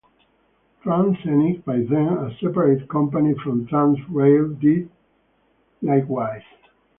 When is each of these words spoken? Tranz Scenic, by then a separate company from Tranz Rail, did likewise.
Tranz 0.81 1.15
Scenic, 1.21 1.63
by 1.63 1.81
then 1.87 2.07
a 2.17 2.35
separate 2.39 2.89
company 2.89 3.35
from 3.43 3.67
Tranz 3.67 3.99
Rail, 4.09 4.47
did 4.49 4.89
likewise. 5.83 6.41